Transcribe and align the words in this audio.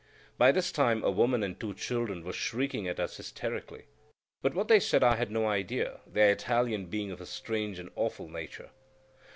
By 0.35 0.51
this 0.51 0.71
time 0.71 1.03
a 1.03 1.11
woman 1.11 1.43
and 1.43 1.59
two 1.59 1.75
children 1.75 2.23
were 2.23 2.33
shrieking 2.33 2.87
at 2.87 2.99
us 2.99 3.15
hysterically; 3.17 3.85
but 4.41 4.55
what 4.55 4.67
they 4.67 4.79
said 4.79 5.03
I 5.03 5.15
had 5.15 5.29
no 5.29 5.45
idea, 5.45 5.99
their 6.07 6.31
Italian 6.31 6.87
being 6.87 7.11
of 7.11 7.21
a 7.21 7.25
strange 7.27 7.77
and 7.77 7.91
awful 7.95 8.27
nature. 8.27 8.71